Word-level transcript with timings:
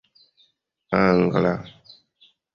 angla 1.01 1.53